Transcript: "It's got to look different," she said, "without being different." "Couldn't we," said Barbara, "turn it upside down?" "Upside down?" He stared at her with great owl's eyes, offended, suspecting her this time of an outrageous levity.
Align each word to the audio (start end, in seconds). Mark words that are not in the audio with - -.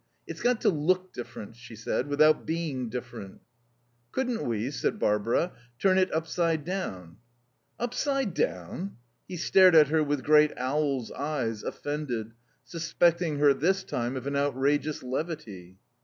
"It's 0.25 0.41
got 0.41 0.61
to 0.61 0.69
look 0.69 1.13
different," 1.13 1.55
she 1.55 1.75
said, 1.75 2.07
"without 2.07 2.43
being 2.43 2.89
different." 2.89 3.41
"Couldn't 4.11 4.41
we," 4.47 4.71
said 4.71 4.97
Barbara, 4.97 5.51
"turn 5.77 5.99
it 5.99 6.11
upside 6.11 6.65
down?" 6.65 7.17
"Upside 7.79 8.33
down?" 8.33 8.97
He 9.27 9.37
stared 9.37 9.75
at 9.75 9.89
her 9.89 10.03
with 10.03 10.23
great 10.23 10.57
owl's 10.57 11.11
eyes, 11.11 11.61
offended, 11.61 12.33
suspecting 12.63 13.37
her 13.37 13.53
this 13.53 13.83
time 13.83 14.17
of 14.17 14.25
an 14.25 14.35
outrageous 14.35 15.03
levity. 15.03 15.77